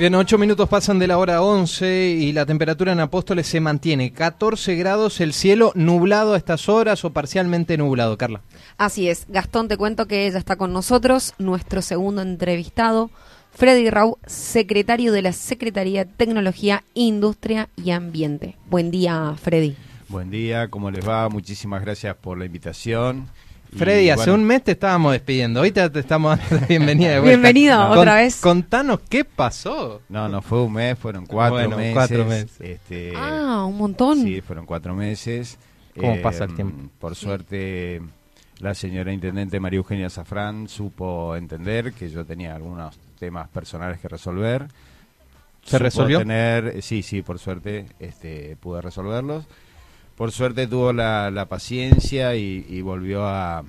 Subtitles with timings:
[0.00, 4.14] Bien, ocho minutos pasan de la hora 11 y la temperatura en Apóstoles se mantiene
[4.14, 8.40] 14 grados, el cielo nublado a estas horas o parcialmente nublado, Carla.
[8.78, 13.10] Así es, Gastón, te cuento que ella está con nosotros, nuestro segundo entrevistado,
[13.52, 18.56] Freddy Rau, secretario de la Secretaría de Tecnología, Industria y Ambiente.
[18.70, 19.76] Buen día, Freddy.
[20.08, 21.28] Buen día, ¿cómo les va?
[21.28, 23.28] Muchísimas gracias por la invitación.
[23.76, 27.36] Freddy, hace un mes te estábamos despidiendo, hoy te, estamos dando la bienvenida de vuelta.
[27.36, 28.40] Bienvenido otra vez.
[28.40, 30.02] Contanos qué pasó.
[30.08, 31.94] No, no fue un mes, fueron cuatro Bueno, meses.
[31.94, 32.60] cuatro meses.
[32.60, 34.22] Este, Ah, un montón.
[34.22, 35.56] Sí, fueron cuatro meses.
[35.98, 36.88] ¿Cómo pasa el tiempo?
[36.98, 38.00] Por suerte,
[38.58, 44.08] la señora intendente María Eugenia Zafrán supo entender que yo tenía algunos temas personales que
[44.08, 44.66] resolver.
[45.62, 46.18] ¿Se Supo resolvió?
[46.18, 49.44] Tener, sí, sí, por suerte este, pude resolverlos.
[50.20, 53.64] Por suerte tuvo la, la paciencia y, y volvió a,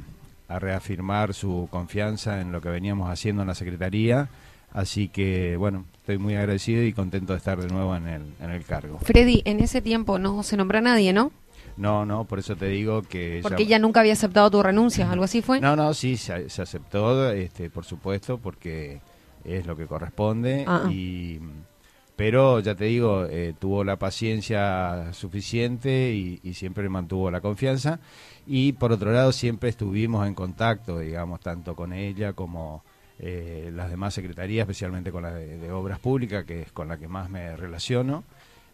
[0.49, 4.27] a reafirmar su confianza en lo que veníamos haciendo en la Secretaría.
[4.73, 8.49] Así que, bueno, estoy muy agradecido y contento de estar de nuevo en el, en
[8.49, 8.99] el cargo.
[8.99, 11.31] Freddy, en ese tiempo no se nombró a nadie, ¿no?
[11.77, 13.39] No, no, por eso te digo que...
[13.41, 15.61] Porque ella nunca había aceptado tu renuncia, algo así fue.
[15.61, 18.99] No, no, sí, se, se aceptó, este, por supuesto, porque
[19.45, 20.66] es lo que corresponde.
[20.67, 20.89] Ah.
[20.91, 21.39] Y,
[22.22, 28.00] pero ya te digo, eh, tuvo la paciencia suficiente y, siempre mantuvo la confianza.
[28.46, 32.84] Y por otro lado, siempre estuvimos en contacto, digamos, tanto con ella como
[33.18, 36.97] eh, las demás secretarías, especialmente con la de, de Obras Públicas, que es con la
[36.97, 38.23] que más me relaciono.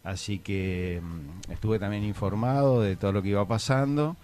[0.04, 4.14] Así que mm, estuve también informado de todo lo que iba pasando.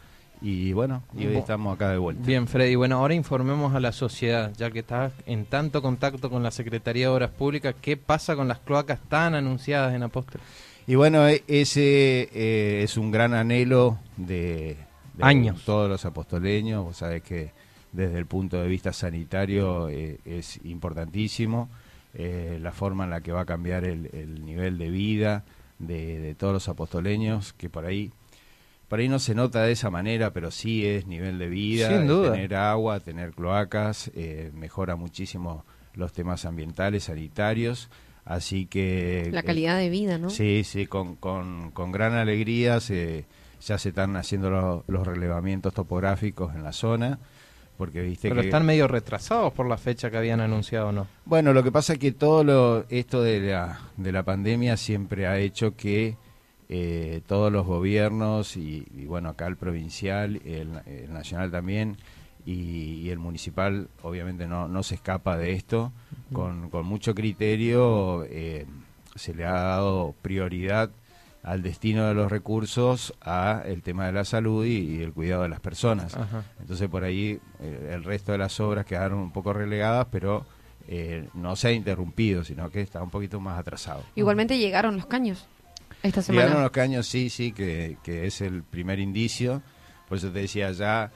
[0.47, 2.23] Y bueno, y hoy estamos acá de vuelta.
[2.27, 6.43] Bien, Freddy, bueno, ahora informemos a la sociedad, ya que estás en tanto contacto con
[6.43, 10.47] la Secretaría de Obras Públicas, ¿qué pasa con las cloacas tan anunciadas en Apóstoles?
[10.87, 14.77] Y bueno, e- ese eh, es un gran anhelo de,
[15.15, 15.63] de Años.
[15.65, 16.85] todos los apostoleños.
[16.85, 17.53] Vos sabés que
[17.93, 21.71] desde el punto de vista sanitario eh, es importantísimo
[22.13, 25.45] eh, la forma en la que va a cambiar el, el nivel de vida
[25.79, 28.13] de, de todos los apostoleños, que por ahí
[28.95, 32.07] por ahí no se nota de esa manera, pero sí es nivel de vida, Sin
[32.07, 32.31] duda.
[32.31, 37.91] tener agua, tener cloacas, eh, mejora muchísimo los temas ambientales, sanitarios,
[38.25, 40.31] así que La eh, calidad de vida, ¿no?
[40.31, 43.25] Sí, sí, con, con, con gran alegría se,
[43.67, 47.19] ya se están haciendo lo- los relevamientos topográficos en la zona,
[47.77, 48.47] porque viste Pero que...
[48.47, 51.09] están medio retrasados por la fecha que habían anunciado, ¿no?
[51.25, 55.27] Bueno, lo que pasa es que todo lo, esto de la, de la pandemia siempre
[55.27, 56.17] ha hecho que
[56.69, 61.97] eh, todos los gobiernos y, y, bueno, acá el provincial, el, el nacional también
[62.47, 65.93] y, y el municipal obviamente no, no se escapa de esto,
[66.33, 68.67] con, con mucho criterio eh,
[69.15, 70.91] se le ha dado prioridad
[71.43, 75.43] al destino de los recursos a el tema de la salud y, y el cuidado
[75.43, 76.17] de las personas.
[76.17, 76.45] Ajá.
[76.61, 80.47] Entonces por ahí eh, el resto de las obras quedaron un poco relegadas, pero
[80.89, 84.03] eh, no se ha interrumpido, sino que está un poquito más atrasado.
[84.15, 85.47] Igualmente llegaron los caños
[86.05, 86.45] esta semana.
[86.45, 89.63] Llegaron los caños, sí, sí, que, que es el primer indicio.
[90.09, 91.11] Por eso te decía ya,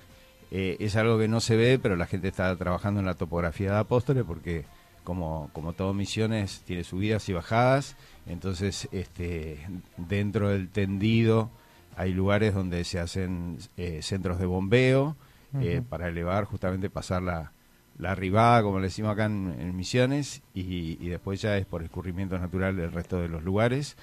[0.50, 3.72] eh, es algo que no se ve, pero la gente está trabajando en la topografía
[3.72, 4.64] de Apóstoles porque
[5.04, 7.96] como, como todo Misiones tiene subidas y bajadas,
[8.26, 9.58] entonces este,
[9.96, 11.50] dentro del tendido
[11.96, 15.16] hay lugares donde se hacen eh, centros de bombeo
[15.60, 17.52] eh, para elevar, justamente pasar la,
[17.98, 21.82] la arribada, como le decimos acá en, en Misiones, y, y después ya es por
[21.82, 23.96] escurrimiento natural el resto de los lugares.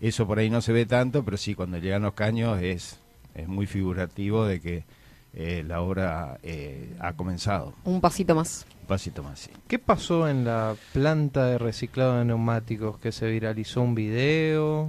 [0.00, 3.00] Eso por ahí no se ve tanto, pero sí, cuando llegan los caños es,
[3.34, 4.84] es muy figurativo de que
[5.32, 7.74] eh, la obra eh, ha comenzado.
[7.84, 8.66] Un pasito más.
[8.82, 9.50] Un pasito más, sí.
[9.68, 14.88] ¿Qué pasó en la planta de reciclado de neumáticos que se viralizó un video?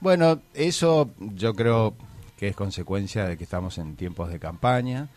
[0.00, 1.94] Bueno, eso yo creo
[2.38, 5.08] que es consecuencia de que estamos en tiempos de campaña,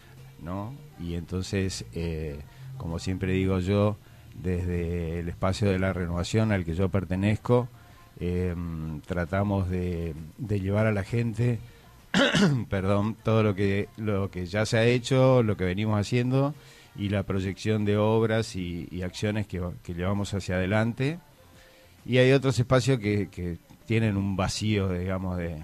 [0.42, 0.74] ¿no?
[1.00, 2.40] Y entonces, eh,
[2.78, 3.96] como siempre digo yo,
[4.34, 7.70] desde el espacio de la renovación al que yo pertenezco,
[8.24, 8.56] eh,
[9.08, 11.58] tratamos de, llevar a la gente,
[12.70, 16.54] perdón, todo lo que, lo que ya se ha hecho, lo que venimos haciendo
[16.96, 21.18] y la proyección de obras y, acciones que, llevamos hacia adelante.
[22.06, 23.58] Y hay otros espacios que, que
[23.88, 25.64] tienen un vacío, digamos, de,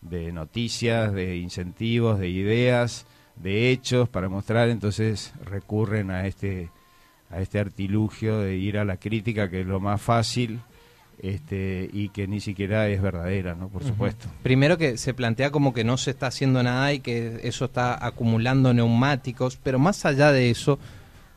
[0.00, 3.04] de noticias, de incentivos, de ideas,
[3.36, 6.70] de hechos para mostrar, entonces recurren a este,
[7.28, 10.60] a este artilugio de ir a la crítica, que es lo más fácil
[11.22, 13.68] este, y que ni siquiera es verdadera, ¿no?
[13.68, 14.26] Por supuesto.
[14.42, 18.04] Primero que se plantea como que no se está haciendo nada y que eso está
[18.04, 20.80] acumulando neumáticos, pero más allá de eso,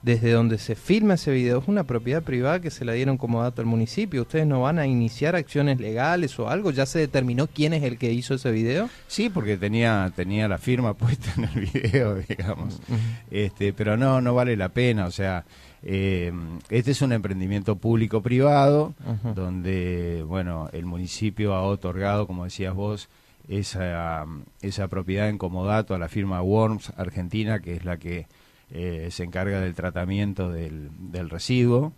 [0.01, 3.43] desde donde se filma ese video es una propiedad privada que se la dieron como
[3.43, 4.23] dato al municipio.
[4.23, 6.71] ¿Ustedes no van a iniciar acciones legales o algo?
[6.71, 8.89] ¿Ya se determinó quién es el que hizo ese video?
[9.07, 12.81] Sí, porque tenía, tenía la firma puesta en el video, digamos.
[13.29, 15.45] Este, pero no, no vale la pena, o sea,
[15.87, 16.33] Eh,
[16.69, 18.93] este es un emprendimiento público-privado,
[19.35, 23.07] donde, bueno, el municipio ha otorgado, como decías vos,
[23.47, 24.25] esa,
[24.61, 28.25] esa propiedad en comodato a la firma Worms Argentina, que es la que
[28.71, 31.93] eh, se encarga del tratamiento del, del residuo.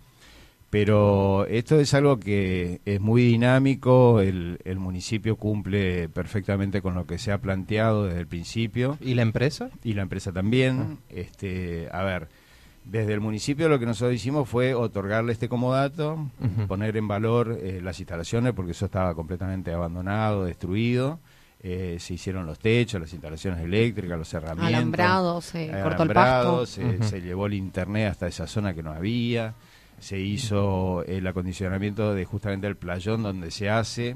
[0.69, 7.07] Pero esto es algo que es muy dinámico, el, el municipio cumple perfectamente con lo
[7.07, 9.69] que se ha planteado desde el principio ¿Y la empresa?
[9.81, 10.97] y la empresa también.
[11.09, 12.27] Este, a ver,
[12.89, 16.67] desde el municipio lo que nosotros hicimos fue otorgarle este comodato, Ujú.
[16.67, 21.19] poner en valor eh, las instalaciones porque eso estaba completamente abandonado, destruido.
[21.59, 24.73] Eh, se hicieron los techos, las instalaciones eléctricas, los herramientas.
[24.75, 26.65] Alambrado, se cortó el pasto.
[26.67, 29.53] Se, se llevó el internet hasta esa zona que no había.
[29.99, 34.15] Se hizo el acondicionamiento de justamente el playón donde se hace.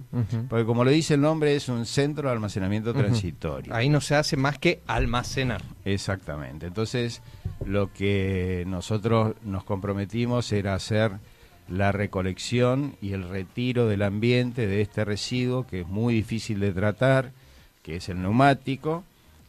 [0.49, 3.73] Porque como lo dice el nombre, es un centro de almacenamiento transitorio.
[3.73, 5.61] Ahí no se hace más que almacenar.
[5.83, 6.67] Exactamente.
[6.67, 7.21] Entonces,
[7.65, 11.13] lo que nosotros nos comprometimos era hacer
[11.67, 16.73] la recolección y el retiro del ambiente de este residuo que es muy difícil de
[16.73, 17.31] tratar,
[17.81, 19.03] que es el neumático,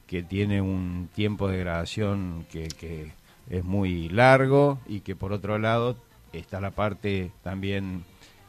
[0.06, 3.12] que tiene un tiempo de degradación que, que
[3.50, 5.96] es muy largo y que por otro lado
[6.32, 8.05] está la parte también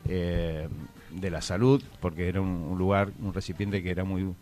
[0.08, 0.68] eh,
[1.12, 4.34] de la salud, porque era un, un lugar, un recipiente que era muy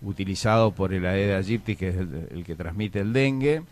[0.00, 3.62] utilizado por el Aedes aegypti, que es el, el que transmite el dengue.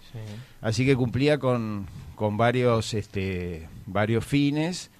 [0.60, 1.86] Así que cumplía con,
[2.16, 4.90] con varios, este, varios fines.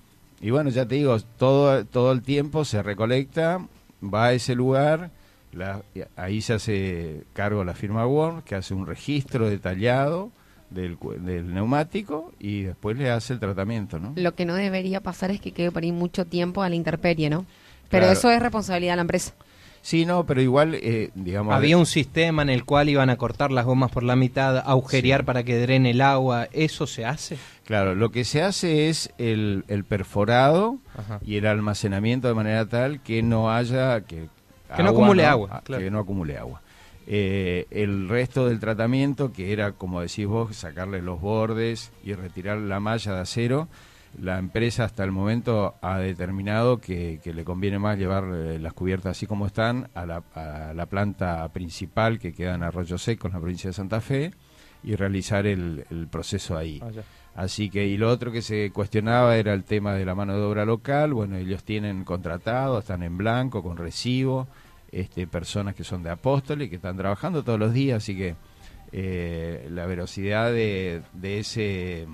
[0.40, 3.66] Y bueno, ya te digo, todo, todo el tiempo se recolecta,
[4.02, 5.10] va a ese lugar,
[5.52, 5.82] la-
[6.14, 10.30] ahí se hace cargo la firma Word, que hace un registro detallado
[10.70, 14.12] del, cu- del neumático y después le hace el tratamiento, ¿no?
[14.16, 17.30] Lo que no debería pasar es que quede por ahí mucho tiempo a la intemperie,
[17.30, 17.46] ¿no?
[17.88, 18.18] Pero Claro.
[18.18, 19.32] eso es responsabilidad de la empresa.
[19.82, 21.54] Sí, no, pero igual, eh, digamos...
[21.54, 25.24] Había un sistema en el cual iban a cortar las gomas por la mitad, agujerear
[25.24, 26.48] para que drene el agua.
[26.52, 27.38] ¿Eso se hace?
[27.64, 31.20] Claro, lo que se hace es el, el perforado Ajá.
[31.24, 34.28] y el almacenamiento de manera tal que no haya que
[34.76, 35.84] Que no acumule agua, Ah, claro.
[35.84, 36.60] que no acumule agua
[37.08, 42.58] Eh, el resto del tratamiento que era como decís vos sacarle los bordes y retirar
[42.58, 43.68] la malla de acero
[44.20, 48.72] la empresa hasta el momento ha determinado que, que le conviene más llevar eh, las
[48.72, 53.28] cubiertas así como están a la, a la planta principal que queda en Arroyo Seco
[53.28, 54.32] en la provincia de Santa Fe
[54.82, 56.90] y realizar el, el proceso ahí Ah.
[57.36, 60.42] Así que, y lo otro que se cuestionaba era el tema de la mano de
[60.42, 61.12] obra local.
[61.12, 64.48] Bueno, ellos tienen contratado, están en blanco, con recibo,
[64.92, 68.36] este, personas que son de Apóstoles, que están trabajando todos los días, así que
[68.92, 72.06] eh, la velocidad de, de ese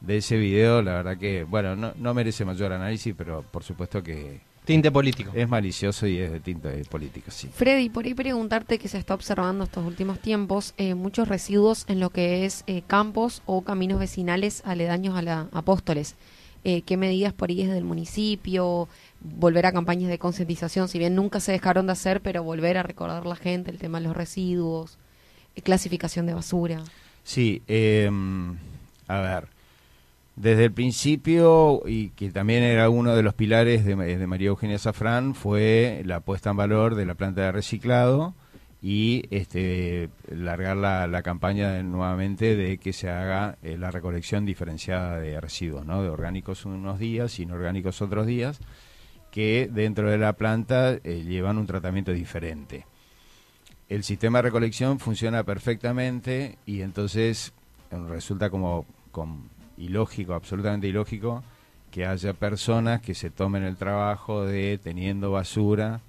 [0.00, 4.02] de ese video, la verdad que, bueno, no, no merece mayor análisis, pero por supuesto
[4.02, 5.32] que Tinte político.
[5.34, 7.48] es malicioso y es de tinta de política, sí.
[7.48, 12.00] Freddy, por ahí preguntarte que se está observando estos últimos tiempos eh, muchos residuos en
[12.00, 16.16] lo que es eh, campos o caminos vecinales aledaños a la Apóstoles.
[16.64, 18.88] Eh, ¿Qué medidas por ahí desde el municipio?
[19.20, 22.82] Volver a campañas de concientización, si bien nunca se dejaron de hacer, pero volver a
[22.84, 24.98] recordar la gente el tema de los residuos,
[25.56, 26.82] eh, clasificación de basura.
[27.24, 28.10] Sí, eh,
[29.08, 29.48] a ver,
[30.36, 35.34] desde el principio, y que también era uno de los pilares de, María Eugenia Safrán,
[35.34, 38.34] fue la puesta en valor de la planta de reciclado
[38.80, 44.46] y este largar la, la campaña de- nuevamente de que se haga eh, la recolección
[44.46, 46.04] diferenciada de residuos, ¿no?
[46.04, 48.60] de orgánicos unos días inorgánicos otros días,
[49.30, 52.86] que dentro de la planta eh, llevan un tratamiento diferente
[53.88, 57.52] el sistema de recolección funciona perfectamente y entonces
[57.90, 59.44] eh, resulta como, como
[59.78, 61.42] ilógico, absolutamente ilógico,
[61.90, 66.00] que haya personas que se tomen el trabajo de, teniendo basura,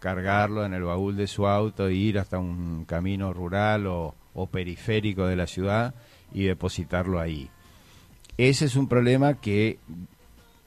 [0.00, 4.46] cargarlo en el baúl de su auto e ir hasta un camino rural o, o
[4.48, 5.94] periférico de la ciudad
[6.32, 7.50] y depositarlo ahí.
[8.36, 9.78] Ese es un problema que,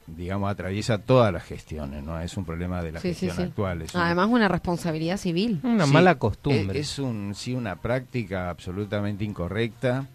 [0.06, 2.20] digamos, atraviesa todas las gestiones, ¿no?
[2.20, 3.42] Es un problema de la Sí, gestión sí.
[3.42, 3.82] actual.
[3.82, 5.60] es un- Además, una responsabilidad civil.
[5.62, 6.78] Una Sí, mala costumbre.
[6.78, 10.08] Es, es un, sí, una práctica absolutamente incorrecta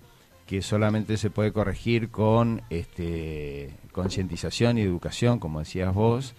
[0.45, 6.33] que solamente se puede corregir con este, concientización y educación, como decías vos.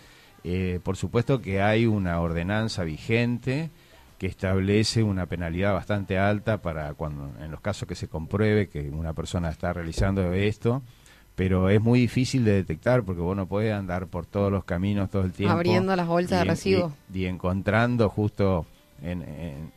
[0.45, 3.71] Eh, por supuesto que hay una ordenanza vigente
[4.19, 8.89] que establece una penalidad bastante alta para cuando, en los casos que se compruebe que
[8.91, 10.83] una persona está realizando esto,
[11.39, 15.09] pero es muy difícil de detectar porque vos no podés andar por todos los caminos
[15.09, 15.55] todo el tiempo.
[15.55, 16.93] Abriendo las bolsas y de residuos.
[17.15, 18.67] Y, y encontrando justo
[19.01, 19.73] en, en,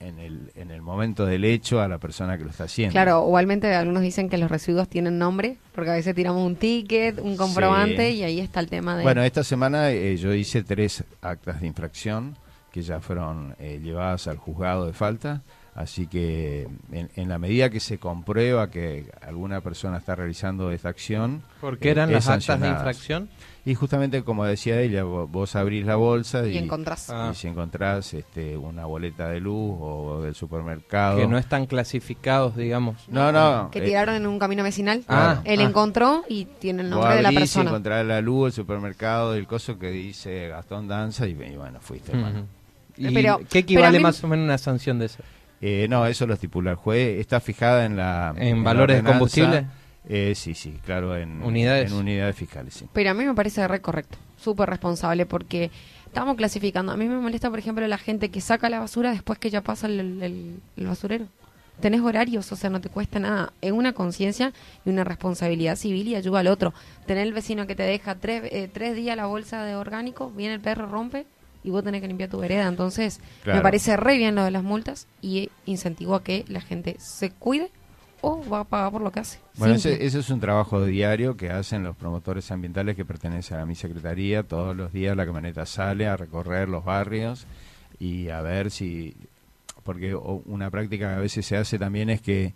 [0.00, 2.90] en el, en el momento del hecho a la persona que lo está haciendo.
[2.92, 7.20] Claro, igualmente algunos dicen que los residuos tienen nombre, porque a veces tiramos un ticket,
[7.20, 8.16] un comprobante Sí.
[8.18, 9.04] y ahí está el tema de...
[9.04, 12.36] Bueno, esta semana eh, yo hice tres actas de infracción
[12.72, 15.42] que ya fueron eh, llevadas al juzgado de falta.
[15.74, 20.88] Así que en, en, la medida que se comprueba que alguna persona está realizando esta
[20.88, 21.42] acción...
[21.60, 23.28] ¿Por qué eran las actas de infracción?
[23.66, 27.12] Y justamente como decía ella, vos, abrís la bolsa y, y encontrás.
[27.32, 31.18] y si encontrás este, una boleta de luz o del supermercado.
[31.18, 33.08] Que no están clasificados, digamos.
[33.08, 33.70] No, no.
[33.72, 35.02] Que tiraron en un camino vecinal.
[35.08, 35.64] Ah, Él ah.
[35.64, 37.70] encontró y tiene el Vos nombre de la abrís y persona.
[37.70, 42.12] encontrás la luz, el supermercado, el coso que dice Gastón Danza y, y bueno, fuiste.
[42.12, 42.40] hermano.
[42.40, 42.48] Ujú.
[42.96, 45.24] ¿Y Pero- qué equivale mí- más o menos a una sanción de esa?
[45.60, 47.20] Eh, no, eso lo estipula el juez.
[47.20, 48.34] Está fijada en la.
[48.36, 49.18] ¿En la valores de ordenanza.
[49.18, 49.66] combustible?
[50.06, 51.90] Eh, sí, sí, claro, en Unidades.
[51.90, 52.86] En unidades fiscales, sí.
[52.92, 55.70] Pero a mí me parece re correcto, súper responsable, porque
[56.06, 56.92] estamos clasificando.
[56.92, 59.62] A mí me molesta, por ejemplo, la gente que saca la basura después que ya
[59.62, 61.26] pasa el, el- el basurero.
[61.80, 63.52] Tenés horarios, o sea, no te cuesta nada.
[63.60, 64.52] Es una conciencia
[64.84, 66.72] y una responsabilidad civil y ayuda al otro.
[67.06, 70.54] Tener el vecino que te deja tres, eh, tres días la bolsa de orgánico, viene
[70.54, 71.26] el perro, rompe
[71.64, 72.68] y vos tenés que limpiar tu vereda.
[72.68, 73.56] Entonces, Claro.
[73.58, 77.30] me parece re bien lo de las multas y incentivo a que la gente se
[77.30, 77.70] cuide
[78.20, 79.38] o va a pagar por lo que hace.
[79.56, 83.66] Bueno, ese, ese es un trabajo diario que hacen los promotores ambientales que pertenecen a
[83.66, 84.42] mi secretaría.
[84.42, 87.46] Todos los días la camioneta sale a recorrer los barrios
[87.98, 89.14] y a ver si...
[89.82, 92.54] Porque una práctica que a veces se hace también es que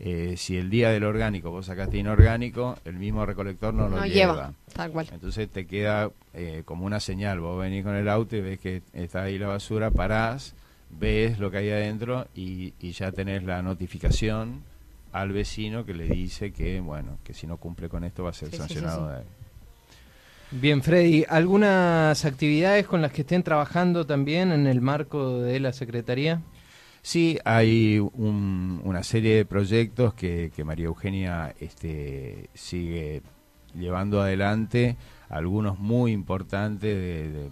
[0.00, 4.08] eh, si el día del orgánico vos sacaste inorgánico, el mismo recolector no, lo lleva.
[4.34, 5.08] lleva, tal cual.
[5.12, 7.40] Entonces te queda eh, como una señal.
[7.40, 10.54] Vos venís con el auto y ves que está ahí la basura, parás,
[10.90, 14.62] ves lo que hay adentro y, y ya tenés la notificación
[15.10, 18.34] al vecino que le dice que, bueno, que si no cumple con esto va a
[18.34, 19.06] ser Sí, sí, sí, sancionado.
[19.06, 19.12] sí.
[19.12, 19.24] de ahí.
[20.50, 25.72] Bien, Freddy, ¿algunas actividades con las que estén trabajando también en el marco de la
[25.74, 26.40] Secretaría?
[27.02, 33.22] Sí, hay un- una serie de proyectos que, que María Eugenia este, sigue
[33.74, 34.96] llevando adelante,
[35.28, 37.50] algunos muy importantes de,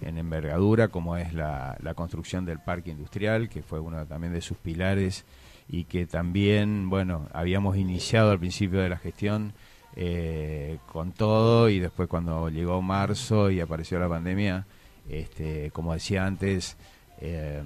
[0.00, 4.40] en envergadura, como es la, la construcción del parque industrial, que fue uno también de
[4.40, 5.24] sus pilares
[5.68, 9.52] y que también, bueno, habíamos iniciado al principio de la gestión
[9.94, 14.66] eh, con todo y después cuando llegó marzo y apareció la pandemia,
[15.08, 16.76] este, como decía antes,
[17.20, 17.62] eh,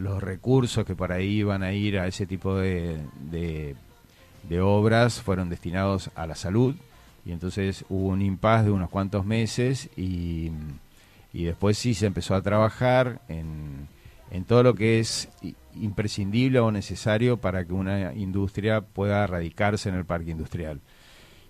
[0.00, 2.98] los recursos que por ahí iban a ir a ese tipo de,
[3.30, 3.76] de,
[4.48, 6.74] de obras fueron destinados a la salud
[7.24, 10.50] y entonces hubo un impas de unos cuantos meses y,
[11.32, 13.88] y después sí se empezó a trabajar en,
[14.30, 15.28] en todo lo que es
[15.74, 20.80] imprescindible o necesario para que una industria pueda radicarse en el parque industrial.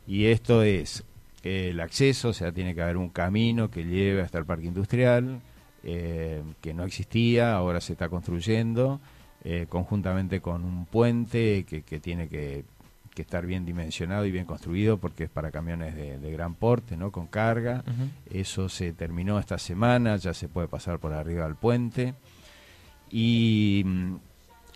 [0.06, 1.04] Y esto es
[1.42, 5.40] el acceso, o sea, tiene que haber un camino que lleve hasta el parque industrial,
[5.84, 9.00] eh, que no existía, ahora se está construyendo,
[9.44, 12.64] eh, conjuntamente con un puente que, que tiene que,
[13.14, 16.96] que estar bien dimensionado y bien construido porque es para camiones de, de gran porte,
[16.96, 17.10] ¿no?
[17.10, 17.82] Con carga.
[18.30, 22.14] Eso se terminó esta semana, ya se puede pasar por arriba del puente.
[23.10, 24.14] Y, mm,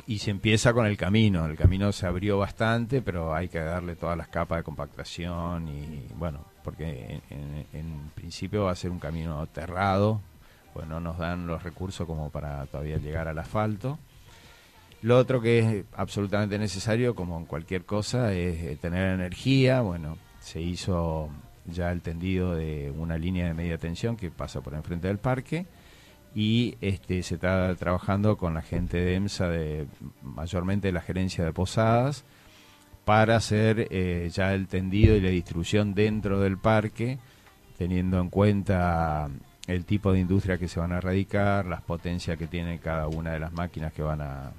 [0.06, 1.46] y se empieza con el camino.
[1.46, 6.06] El camino se abrió bastante, pero hay que darle todas las capas de compactación y
[6.16, 10.20] bueno, porque en, en- en principio va a ser un camino aterrado,
[10.74, 13.98] pues no nos dan los recursos como para todavía llegar al asfalto.
[15.00, 19.80] Lo otro que es absolutamente necesario, como en cualquier cosa, es eh, tener energía.
[19.80, 21.30] Bueno, se hizo
[21.66, 25.66] ya el tendido de una línea de media tensión que pasa por enfrente del parque
[26.34, 29.86] y este se está trabajando con la gente de EMSA, de,
[30.22, 32.24] mayormente la gerencia de Posadas,
[33.04, 37.18] para hacer eh, ya el tendido y la distribución dentro del parque,
[37.78, 39.28] teniendo en cuenta
[39.66, 43.32] el tipo de industria que se van a radicar, las potencias que tiene cada una
[43.32, 44.52] de las máquinas que van a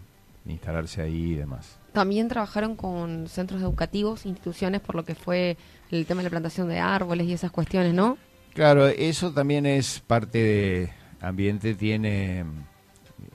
[0.47, 1.77] instalarse ahí y demás.
[1.93, 5.57] También trabajaron con centros educativos, instituciones, por lo que fue
[5.91, 8.17] el tema de la plantación de árboles y esas cuestiones, ¿no?
[8.53, 10.89] Claro, eso también es parte de
[11.21, 12.45] ambiente, tiene,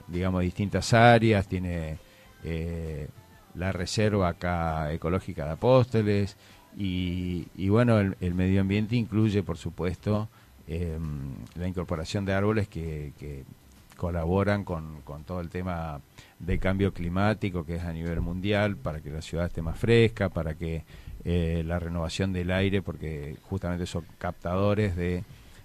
[0.07, 1.97] digamos, distintas áreas, tiene
[2.43, 3.07] eh,
[3.55, 6.37] la reserva acá ecológica de Apóstoles
[6.77, 10.29] y, y bueno, el, el medio ambiente incluye, por supuesto,
[10.67, 10.97] eh,
[11.55, 13.43] la incorporación de árboles que, que
[13.97, 16.01] colaboran con, todo el tema
[16.39, 20.29] de cambio climático que es a nivel mundial para que la ciudad esté más fresca,
[20.29, 20.83] para que
[21.23, 25.23] eh, la renovación del aire, porque justamente son captadores de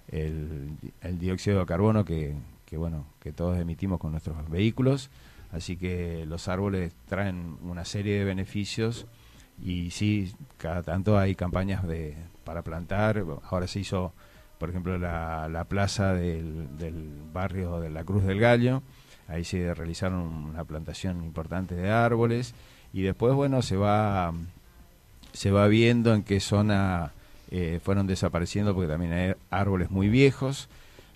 [0.09, 2.35] el dióxido de carbono que,
[2.67, 5.11] que bueno que todos emitimos con nuestros vehículos.
[5.53, 9.07] Así que los árboles traen una serie de beneficios
[9.63, 13.25] y sí, cada tanto hay campañas de, para plantar.
[13.49, 14.13] Ahora se hizo,
[14.59, 18.83] por ejemplo, la, la plaza del, del barrio de la Cruz del Gallo.
[19.29, 22.55] Ahí se realizaron una plantación importante de árboles
[22.93, 24.33] y después, bueno, se va
[25.33, 27.13] se va viendo en qué zona
[27.51, 30.69] eh, fueron desapareciendo porque también hay árboles muy viejos.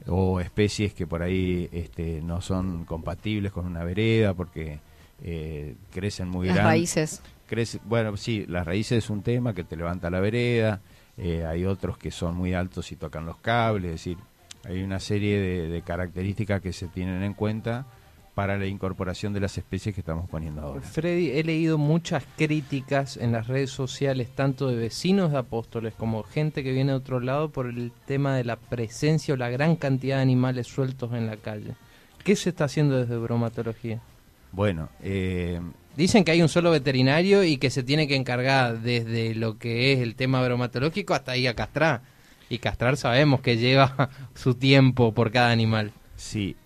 [0.07, 4.79] o especies que por ahí este, no son compatibles con una vereda porque
[5.23, 6.73] eh, crecen muy Las grandes.
[6.73, 7.23] raíces.
[7.47, 10.81] Crece, bueno, sí, las raíces es un tema que te levanta la vereda,
[11.21, 14.19] eh, hay otros que son muy altos y tocan los cables, es decir,
[14.65, 17.87] hay una serie de, de características que se tienen en cuenta
[18.35, 20.81] para la incorporación de las especies que estamos poniendo ahora.
[20.81, 26.23] Freddy, he leído muchas críticas en las redes sociales, tanto de vecinos de Apóstoles como
[26.23, 29.77] gente que viene de otro lado, por el tema de la presencia o la gran
[29.77, 31.75] cantidad de animales sueltos en la calle.
[32.25, 34.01] ¿Qué se está haciendo desde bromatología?
[34.53, 35.61] Bueno, eh,
[35.97, 39.93] Dicen que hay un solo veterinario y que se tiene que encargar desde lo que
[39.93, 42.03] es el tema bromatológico hasta ir a castrar.
[42.49, 45.93] Y castrar sabemos que lleva su tiempo por cada animal.
[46.17, 46.57] Sí,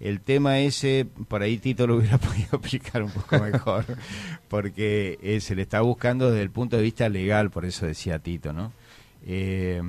[0.00, 3.84] el tema ese, por ahí Tito lo hubiera podido explicar un poco mejor,
[4.48, 8.18] porque eh, se le está buscando desde el punto de vista legal, por eso decía
[8.18, 8.72] Tito, ¿no?
[9.26, 9.82] Eh,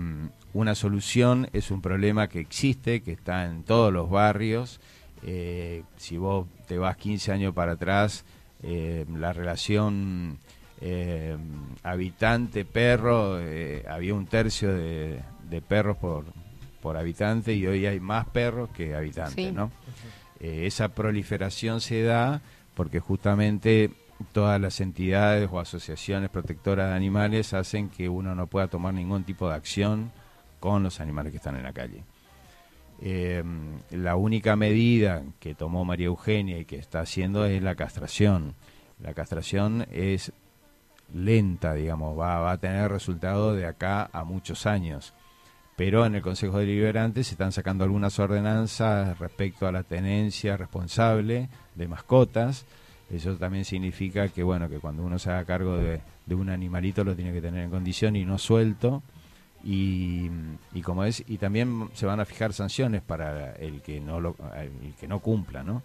[0.54, 4.82] una solución es un problema que existe, que está en todos los barrios.
[5.24, 8.26] Eh, si vos te vas 15 años para atrás,
[8.64, 10.38] eh, la relación
[10.82, 11.38] eh,
[11.84, 16.26] habitante-perro, eh, había un tercio de, de perros por,
[16.82, 19.52] por habitante y hoy hay más perros que habitantes, Sí.
[19.52, 19.72] ¿no?
[20.40, 22.42] Eh, esa proliferación se da
[22.74, 23.92] porque justamente
[24.34, 29.24] todas las entidades o asociaciones protectoras de animales hacen que uno no pueda tomar ningún
[29.24, 30.12] tipo de acción
[30.60, 32.04] con los animales que están en la calle.
[33.04, 33.44] Eh,
[33.90, 38.54] la única medida que tomó María Eugenia y que está haciendo es la castración.
[39.00, 40.32] La castración es
[41.14, 45.14] lenta, digamos, va, va a tener resultado de acá a muchos años.
[45.76, 51.50] Pero en el Consejo Deliberante se están sacando algunas ordenanzas respecto a la tenencia responsable
[51.74, 52.68] de mascotas.
[53.10, 57.04] Eso también significa que, bueno, que cuando uno se haga cargo de, de un animalito
[57.04, 59.02] lo tiene que tener en condición y no suelto.
[59.64, 60.30] Y,
[60.74, 64.36] y como es y también se van a fijar sanciones para el que no lo
[64.58, 65.84] el que no cumpla no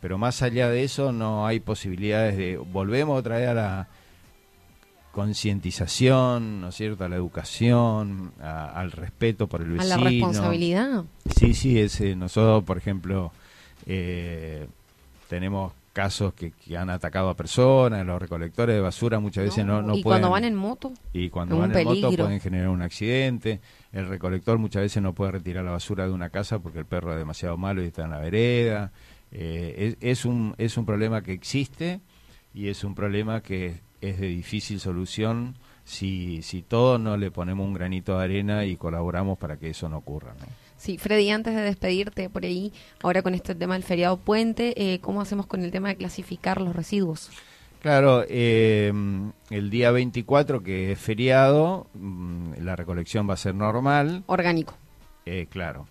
[0.00, 3.88] pero más allá de eso no hay posibilidades de volvemos otra vez a la
[5.12, 9.96] concientización no es cierto a la educación a- al respeto por el A vecino.
[9.96, 11.04] la responsabilidad.
[11.36, 13.32] Sí, sí, es, nosotros, por ejemplo,
[13.86, 14.66] eh,
[15.28, 19.80] tenemos casos que, que han atacado a personas, los recolectores de basura muchas veces no,
[19.80, 20.20] no y pueden...
[20.20, 23.60] cuando van en moto, y cuando van en moto pueden generar un accidente,
[23.92, 27.12] el recolector muchas veces no puede retirar la basura de una casa porque el perro
[27.12, 28.92] es demasiado malo y está en la vereda.
[29.30, 32.00] Eh, es, es un, es un problema que existe
[32.52, 35.54] y es un problema que es de difícil solución
[35.84, 39.88] si, si todos no le ponemos un granito de arena y colaboramos para que eso
[39.88, 40.34] no ocurra.
[40.40, 40.46] ¿no?
[40.84, 42.70] Sí, Freddy, antes de despedirte por ahí,
[43.02, 46.60] ahora con este tema del feriado puente, eh, ¿cómo hacemos con el tema de clasificar
[46.60, 47.30] los residuos?
[47.80, 48.92] Claro, eh,
[49.48, 54.74] el día 24, que es feriado, mm, la recolección va a ser normal, Orgánico.
[55.24, 55.86] eh, claro.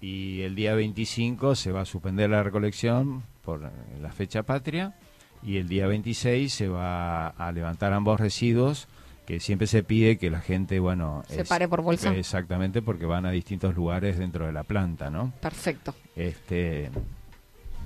[0.00, 4.94] Y el día 25 se va a suspender la recolección por eh, la fecha patria
[5.42, 8.88] y el día 26 se va a levantar ambos residuos
[9.28, 11.22] que siempre se pide que la gente, bueno...
[11.28, 12.14] Separe por bolsa.
[12.14, 15.34] Exactamente, porque van a distintos lugares dentro de la planta, ¿no?
[15.42, 15.94] Perfecto.
[16.16, 16.88] Este,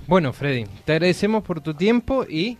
[0.07, 2.57] Bueno, Freddy, te agradecemos por tu tiempo y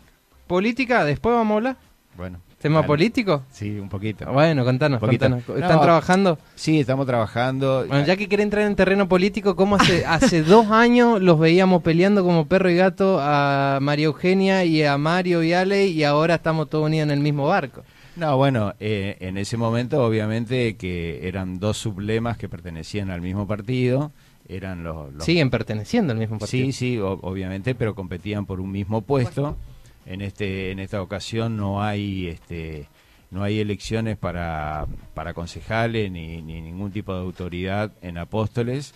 [0.48, 1.78] política, después vamos a hablar.
[2.18, 2.40] bueno.
[2.60, 3.44] ¿Tema político?
[3.52, 4.26] Sí, un poquito.
[4.32, 5.26] Bueno, contanos, Poquito.
[5.30, 5.50] contanos.
[5.62, 5.82] ¿Están No.
[5.82, 6.38] trabajando?
[6.56, 7.86] Sí, estamos trabajando.
[7.88, 11.84] Bueno, ya que quiere entrar en terreno político, ¿cómo hace, hace dos años los veíamos
[11.84, 16.36] peleando como perro y gato a María Eugenia y a Mario y Ale y ahora
[16.36, 17.84] estamos todos unidos en el mismo barco?
[18.16, 23.48] No, bueno, eh, en ese momento obviamente que eran dos sublemas que pertenecían al mismo
[23.48, 24.12] partido,
[24.48, 25.12] eran los...
[25.14, 26.66] los- Siguen perteneciendo al mismo partido.
[26.68, 29.58] Sí, sí, o- obviamente, pero competían por un mismo puesto.
[30.06, 32.88] En este en esta ocasión no hay este
[33.32, 38.94] no hay elecciones para para concejales ni, ni ningún tipo de autoridad en Apóstoles.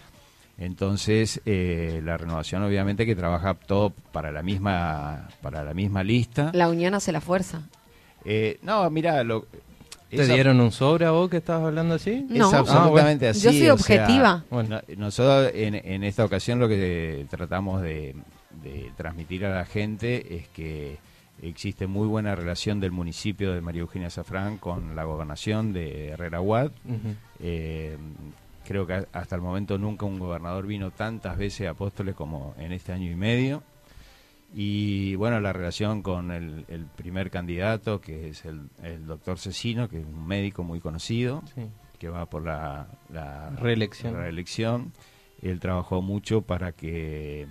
[0.57, 6.51] Entonces eh, la renovación obviamente que trabaja todo para la misma para la misma lista.
[6.53, 7.61] La unión hace la fuerza.
[8.29, 9.45] Eh, no, mira, lo
[10.09, 12.25] ¿Te esa- dieron un sobre a vos que estabas hablando así?
[12.29, 12.49] Es No.
[12.51, 13.41] absolutamente Ah, así.
[13.41, 14.43] Yo soy sea, objetiva.
[14.49, 14.81] Bueno.
[14.87, 18.15] no- nosotros en, en esta ocasión lo que tratamos de,
[18.63, 20.97] de transmitir a la gente es que
[21.41, 26.41] existe muy buena relación del municipio de María Eugenia Zafrán con la gobernación de Herrera
[26.41, 26.71] Huad.
[27.39, 27.97] Eh,
[28.65, 32.71] creo que hasta el momento nunca un gobernador vino tantas veces a Apóstoles como en
[32.71, 33.61] este año y medio.
[34.53, 39.89] Y bueno, la relación con el, el primer candidato, que es el, el doctor Cecino,
[39.89, 41.63] que es un médico muy conocido, Sí.
[41.99, 44.15] que va por la, la Reelección.
[44.15, 44.93] reelección.
[45.41, 47.45] Él trabajó mucho para que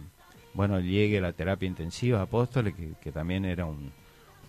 [0.54, 3.92] bueno llegue la terapia intensiva Apóstoles, que, que también era un,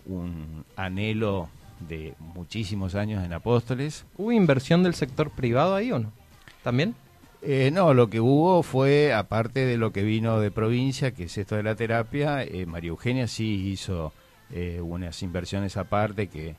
[0.06, 1.48] un anhelo
[1.86, 4.06] de muchísimos años en Apóstoles.
[4.16, 6.12] ¿Hubo inversión del sector privado ahí o no?
[6.64, 6.94] ¿También?
[7.40, 11.38] Eh, no, lo que hubo fue, aparte de lo que vino de provincia, que es
[11.38, 14.12] esto de la terapia, eh, María Eugenia sí hizo
[14.50, 16.56] eh, unas inversiones aparte que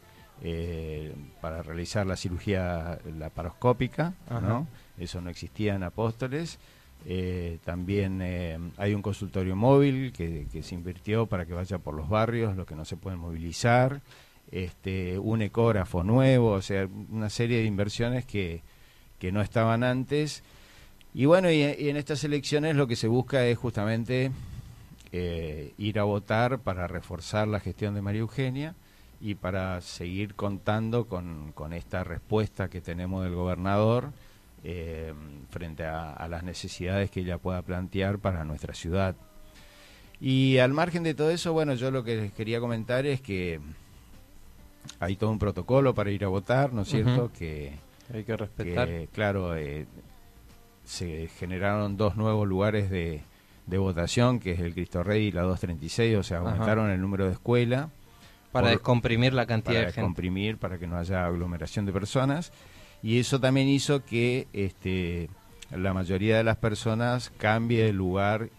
[1.41, 4.69] para realizar la cirugía laparoscópica, ¿no?
[4.97, 6.59] Eso no existía en Apóstoles.
[7.65, 12.55] también hay un consultorio móvil que, que, se invirtió para que vaya por los barrios,
[12.55, 14.01] lo que no se pueden movilizar.
[14.49, 18.63] Este, un ecógrafo nuevo, o sea, una serie de inversiones que,
[19.19, 20.41] que no estaban antes
[21.13, 24.31] y bueno, y, en estas elecciones lo que se busca es justamente
[25.11, 28.75] eh, ir a votar para reforzar la gestión de María Eugenia
[29.21, 34.11] y para seguir contando con, con esta respuesta que tenemos del gobernador
[34.63, 35.13] eh,
[35.49, 39.15] frente a, las necesidades que ella pueda plantear para nuestra ciudad.
[40.19, 43.61] Y al margen de todo eso, bueno, yo lo que les quería comentar es que
[44.99, 47.31] hay todo un protocolo para ir a votar, ¿no es cierto?
[47.31, 47.73] Que
[48.13, 48.89] hay que respetar.
[49.13, 49.85] claro, eh,
[50.89, 53.23] se generaron dos nuevos lugares de,
[53.67, 57.33] votación, que es el Cristo Rey y la 236, o sea, aumentaron el número de
[57.33, 57.89] escuela.
[58.51, 59.93] Para descomprimir la cantidad de gente.
[59.93, 62.51] Para descomprimir, para que no haya aglomeración de personas.
[63.03, 65.29] Y eso también hizo que este,
[65.69, 68.49] la mayoría de las personas cambie el lugar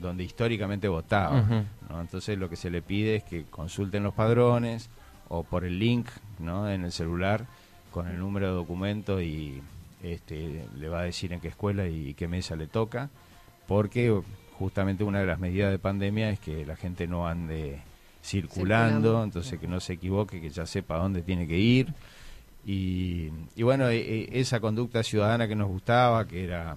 [0.00, 1.68] donde históricamente votaban.
[1.90, 4.90] Entonces lo que se le pide es que consulten los padrones
[5.28, 6.06] o por el link
[6.38, 6.70] ¿no?
[6.70, 7.46] en el celular
[7.90, 9.60] con el número de documento y
[10.02, 13.10] este, le va a decir en qué escuela y qué mesa le toca,
[13.66, 14.20] porque
[14.58, 17.80] justamente una de las medidas de pandemia es que la gente no ande
[18.22, 21.94] circulando, entonces que no se equivoque, que ya sepa dónde tiene que ir.
[22.66, 23.30] Y,
[23.62, 26.76] bueno, e, e, esa conducta ciudadana que nos gustaba, que era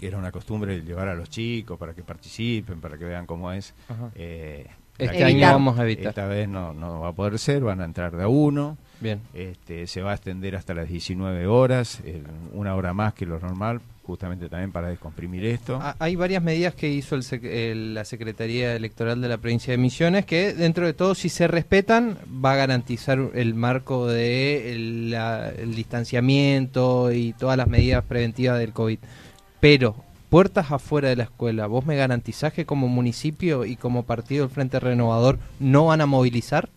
[0.00, 3.74] era una costumbre llevar a los chicos para que participen, para que vean cómo es.
[4.14, 4.66] Eh,
[4.98, 6.08] este año vamos a evitar.
[6.08, 8.78] Esta vez no, no va a poder ser, van a entrar de a uno.
[9.00, 9.20] Bien.
[9.32, 12.02] Este, se va a extender hasta las 19 horas,
[12.52, 15.78] una hora más que lo normal, justamente también para descomprimir esto.
[15.80, 20.52] Ah, hay varias medidas que hizo la Secretaría Electoral de la provincia de Misiones que
[20.52, 27.32] dentro de todo, si se respetan, va a garantizar el marco de el distanciamiento y
[27.32, 28.98] todas las medidas preventivas del COVID.
[29.60, 29.96] Pero
[30.28, 34.54] puertas afuera de la escuela, ¿vos me garantizás que como municipio y como partido del
[34.54, 36.68] Frente Renovador no van a movilizar?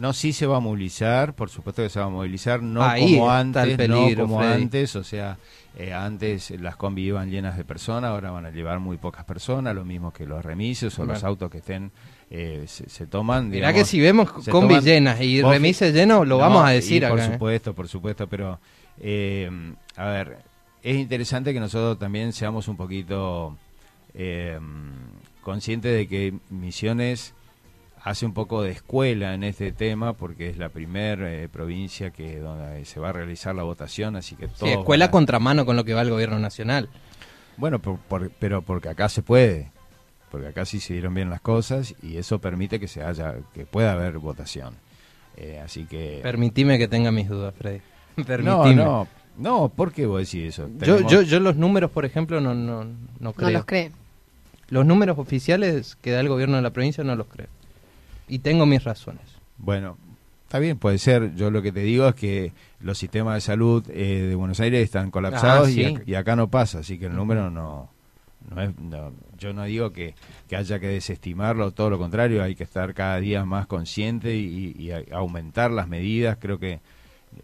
[0.00, 3.30] No, sí se va a movilizar, por supuesto que se va a movilizar, no como
[3.30, 5.36] antes, no como antes, o sea,
[5.76, 9.74] eh, antes las combi iban llenas de personas, ahora van a llevar muy pocas personas,
[9.74, 11.92] lo mismo que los remises o los autos que estén
[12.30, 13.50] eh, se, toman.
[13.50, 17.32] Mirá que si vemos combi llenas y remises llenos, lo vamos a decir Por ¿eh?
[17.32, 18.58] supuesto, por supuesto, pero
[19.96, 20.38] a ver,
[20.82, 23.54] es interesante que nosotros también seamos un poquito
[25.42, 27.34] conscientes de que Misiones
[28.02, 32.38] hace un poco de escuela en este tema porque es la primera eh, provincia que
[32.38, 34.66] donde se va a realizar la votación, así que todo.
[34.66, 36.88] Sí, escuela contramano con lo que va el gobierno nacional.
[37.56, 37.80] Bueno,
[38.38, 39.70] pero porque acá se puede,
[40.30, 43.66] porque acá sí se dieron bien las cosas y eso permite que se haya, que
[43.66, 44.74] pueda haber votación.
[45.36, 46.20] Eh, así que.
[46.22, 47.80] Permitime que tenga mis dudas, Freddy.
[48.42, 49.06] No, no,
[49.38, 49.68] no.
[49.70, 50.68] ¿Por qué vos decís eso?
[50.80, 52.84] Yo, yo, yo los números, por ejemplo, no, no,
[53.18, 53.48] no creo.
[53.48, 53.92] No los cree.
[54.68, 57.48] Los números oficiales que da el gobierno de la provincia no los creo
[58.30, 59.22] y tengo mis razones.
[59.58, 59.98] Bueno,
[60.44, 61.34] está bien, puede ser.
[61.34, 64.82] Yo lo que te digo es que los sistemas de salud eh, de Buenos Aires
[64.82, 67.90] están colapsados ah, y, acá no pasa, así que el número no,
[68.48, 68.70] no es.
[69.38, 70.14] yo no digo que,
[70.48, 74.90] que, haya que desestimarlo, todo lo contrario, hay que estar cada día más consciente y
[75.12, 76.38] aumentar las medidas.
[76.40, 76.80] Creo que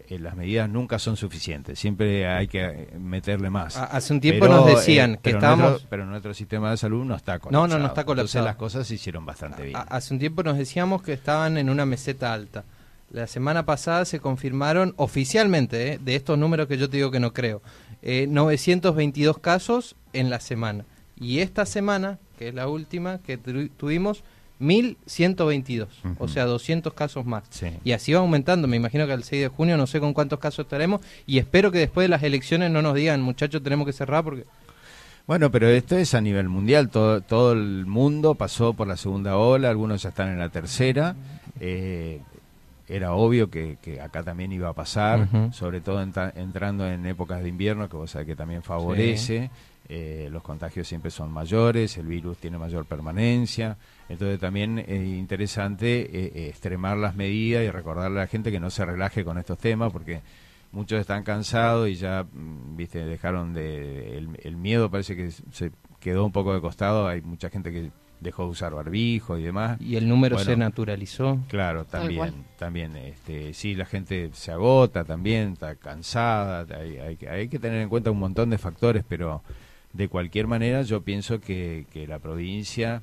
[0.09, 3.77] eh, las medidas nunca son suficientes, siempre hay que meterle más.
[3.77, 5.69] Hace un tiempo nos decían eh, que estábamos...
[5.69, 7.67] Nuestro, pero nuestro sistema de salud no está colapsado.
[7.67, 8.43] No, no, no está colapsado.
[8.43, 9.77] Entonces las cosas se hicieron bastante bien.
[9.89, 12.65] Hace un tiempo nos decíamos que estaban en una meseta alta.
[13.11, 17.21] La semana pasada se confirmaron oficialmente, eh, de estos números que yo te digo que
[17.21, 17.61] no creo,
[18.01, 20.85] 922 casos en la semana.
[21.19, 24.23] Y esta semana, que es la última que tuvimos,
[24.59, 27.43] 1122, o sea, 200 casos más.
[27.83, 30.39] Y así va aumentando, me imagino que al 6 de junio no sé con cuántos
[30.39, 33.93] casos estaremos y espero que después de las elecciones no nos digan, muchachos, tenemos que
[33.93, 34.45] cerrar porque...
[35.27, 39.35] Bueno, pero esto es a nivel mundial, todo, todo el mundo pasó por la segunda
[39.35, 41.15] ola, algunos ya están en la tercera.
[41.59, 42.21] Eh,
[42.87, 47.89] era obvio que, acá también iba a pasar, sobre todo entrando en épocas de invierno,
[47.89, 49.51] que vos sabés que también favorece.
[49.89, 53.77] Eh, los contagios siempre son mayores, el virus tiene mayor permanencia,
[54.09, 58.59] entonces también es interesante eh, eh, extremar las medidas y recordarle a la gente que
[58.59, 60.21] no se relaje con estos temas porque
[60.73, 64.17] muchos están cansados y ya, mm, viste, dejaron de...
[64.43, 65.71] El, miedo parece que se
[66.01, 69.79] quedó un poco de costado, hay mucha gente que dejó de usar barbijo y demás.
[69.79, 71.39] Y el número Bueno, se naturalizó.
[71.47, 77.29] Claro, también, también, este, sí, la gente se agota también, está cansada, hay, hay que-
[77.29, 79.43] hay que tener en cuenta un montón de factores, pero
[79.93, 83.01] de cualquier manera yo pienso que, que la provincia,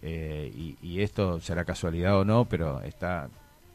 [0.00, 3.28] eh, y, y esto será casualidad o no, pero está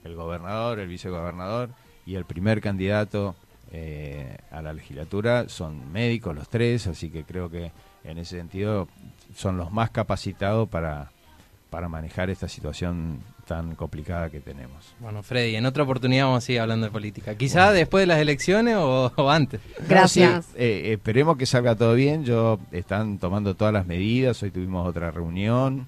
[0.04, 1.70] el gobernador, el vicegobernador
[2.06, 3.36] y el primer candidato
[3.72, 7.72] eh, a la legislatura son médicos los tres, así que creo que
[8.04, 8.88] en ese sentido
[9.36, 11.12] son los más capacitados para,
[11.70, 14.94] para manejar esta situación tan complicada que tenemos.
[15.00, 17.36] Bueno, Freddy, en otra oportunidad vamos a seguir hablando de política.
[17.36, 19.60] Quizá después de las elecciones o, o antes.
[19.88, 20.46] Gracias.
[20.46, 22.24] Sí, eh, esperemos que salga todo bien.
[22.26, 24.44] Yo están tomando todas las medidas.
[24.44, 25.88] Hoy tuvimos otra reunión.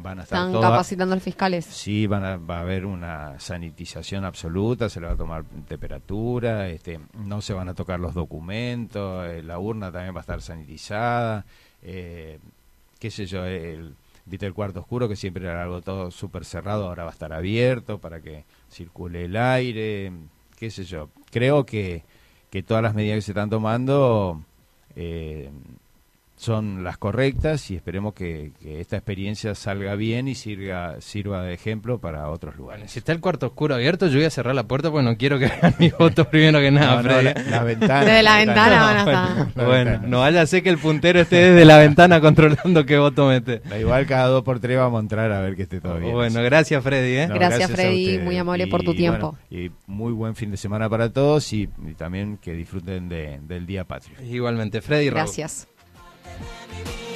[0.00, 1.64] Van a estar Están todas- capacitando a los fiscales.
[1.64, 6.68] Sí, van a, va a haber una sanitización absoluta, se le va a tomar temperatura,
[6.68, 10.40] este, no se van a tocar los documentos, eh, la urna también va a estar
[10.40, 11.44] sanitizada,
[11.82, 12.38] eh,
[13.00, 13.94] qué sé yo, el,
[14.28, 17.32] viste el cuarto oscuro que siempre era algo todo súper cerrado, ahora va a estar
[17.32, 20.12] abierto para que circule el aire,
[20.56, 21.10] qué sé yo.
[21.30, 22.04] Creo que,
[22.50, 24.42] que todas las medidas que se están tomando
[24.96, 25.50] eh,
[26.38, 31.52] son las correctas y esperemos que, que esta experiencia salga bien y sirva, sirva de
[31.52, 32.92] ejemplo para otros Bueno, lugares.
[32.92, 35.38] si está el cuarto oscuro abierto, yo voy a cerrar la puerta porque no quiero
[35.40, 37.24] que vean mi voto primero que nada, No, no, Freddy.
[37.24, 38.04] la, la ventana.
[38.04, 39.54] Desde la ventana van a bueno, estar.
[39.66, 40.06] Bueno, ventana.
[40.08, 43.58] no vaya a ser que el puntero esté desde la ventana controlando qué voto mete.
[43.68, 46.12] Da igual cada dos por tres vamos a entrar a ver que esté todo bien.
[46.12, 47.16] Bueno, gracias Freddy.
[47.16, 47.26] ¿eh?
[47.26, 49.36] No, Gracias, a Freddy, muy amable por tu tiempo.
[49.50, 53.40] bueno, y muy buen fin de semana para todos y, y también que disfruten de-
[53.42, 54.14] del Día Patrio.
[54.22, 55.10] Igualmente, Freddy.
[55.10, 55.28] Raúl.
[56.38, 56.68] Gracias.
[56.68, 57.07] Baby,